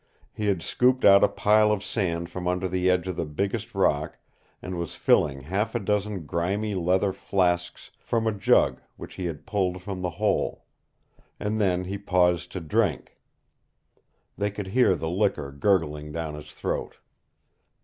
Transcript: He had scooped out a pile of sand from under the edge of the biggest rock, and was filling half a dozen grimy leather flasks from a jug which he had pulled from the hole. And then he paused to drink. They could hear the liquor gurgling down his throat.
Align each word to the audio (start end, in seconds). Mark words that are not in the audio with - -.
He 0.33 0.47
had 0.47 0.63
scooped 0.63 1.05
out 1.05 1.23
a 1.23 1.27
pile 1.29 1.71
of 1.71 1.83
sand 1.83 2.31
from 2.31 2.47
under 2.47 2.67
the 2.67 2.89
edge 2.89 3.07
of 3.07 3.15
the 3.15 3.23
biggest 3.25 3.75
rock, 3.75 4.17
and 4.59 4.79
was 4.79 4.95
filling 4.95 5.41
half 5.41 5.75
a 5.75 5.79
dozen 5.79 6.25
grimy 6.25 6.73
leather 6.73 7.13
flasks 7.13 7.91
from 7.99 8.25
a 8.25 8.31
jug 8.31 8.81
which 8.97 9.13
he 9.13 9.25
had 9.25 9.45
pulled 9.45 9.79
from 9.83 10.01
the 10.01 10.09
hole. 10.17 10.65
And 11.39 11.61
then 11.61 11.83
he 11.83 11.99
paused 11.99 12.51
to 12.53 12.59
drink. 12.59 13.19
They 14.35 14.49
could 14.49 14.69
hear 14.69 14.95
the 14.95 15.07
liquor 15.07 15.51
gurgling 15.51 16.11
down 16.11 16.33
his 16.33 16.51
throat. 16.51 16.97